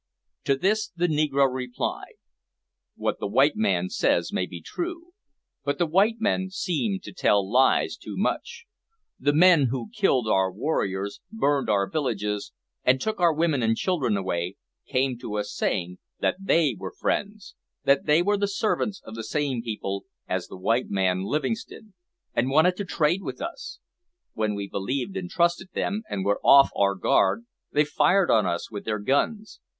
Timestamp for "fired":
27.85-28.31